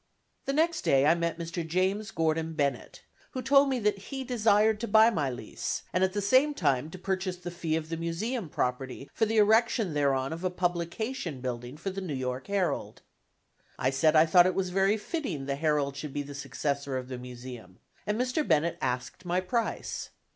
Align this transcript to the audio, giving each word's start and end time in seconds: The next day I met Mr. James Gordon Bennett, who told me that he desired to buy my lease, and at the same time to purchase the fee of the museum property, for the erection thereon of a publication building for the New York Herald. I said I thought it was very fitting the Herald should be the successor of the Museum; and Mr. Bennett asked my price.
The 0.45 0.53
next 0.53 0.81
day 0.81 1.05
I 1.05 1.13
met 1.13 1.37
Mr. 1.37 1.63
James 1.63 2.09
Gordon 2.09 2.53
Bennett, 2.53 3.03
who 3.33 3.41
told 3.43 3.69
me 3.69 3.77
that 3.81 3.99
he 4.09 4.23
desired 4.23 4.79
to 4.79 4.87
buy 4.87 5.11
my 5.11 5.29
lease, 5.29 5.83
and 5.93 6.03
at 6.03 6.13
the 6.13 6.23
same 6.23 6.55
time 6.55 6.89
to 6.89 6.97
purchase 6.97 7.37
the 7.37 7.51
fee 7.51 7.75
of 7.75 7.89
the 7.89 7.97
museum 7.97 8.49
property, 8.49 9.11
for 9.13 9.27
the 9.27 9.37
erection 9.37 9.93
thereon 9.93 10.33
of 10.33 10.43
a 10.43 10.49
publication 10.49 11.39
building 11.39 11.77
for 11.77 11.91
the 11.91 12.01
New 12.01 12.15
York 12.15 12.47
Herald. 12.47 13.03
I 13.77 13.91
said 13.91 14.15
I 14.15 14.25
thought 14.25 14.47
it 14.47 14.55
was 14.55 14.71
very 14.71 14.97
fitting 14.97 15.45
the 15.45 15.55
Herald 15.55 15.95
should 15.95 16.13
be 16.13 16.23
the 16.23 16.33
successor 16.33 16.97
of 16.97 17.07
the 17.07 17.19
Museum; 17.19 17.77
and 18.07 18.19
Mr. 18.19 18.41
Bennett 18.47 18.79
asked 18.81 19.23
my 19.23 19.39
price. 19.39 20.09